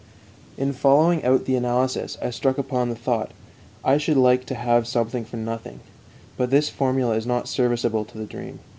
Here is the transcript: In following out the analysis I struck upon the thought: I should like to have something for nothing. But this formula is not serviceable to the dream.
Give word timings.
In 0.57 0.73
following 0.73 1.23
out 1.23 1.45
the 1.45 1.55
analysis 1.55 2.17
I 2.23 2.31
struck 2.31 2.57
upon 2.57 2.89
the 2.89 2.95
thought: 2.95 3.29
I 3.85 3.99
should 3.99 4.17
like 4.17 4.47
to 4.47 4.55
have 4.55 4.87
something 4.87 5.25
for 5.25 5.37
nothing. 5.37 5.79
But 6.37 6.49
this 6.49 6.69
formula 6.69 7.13
is 7.13 7.27
not 7.27 7.47
serviceable 7.47 8.05
to 8.05 8.17
the 8.17 8.25
dream. 8.25 8.61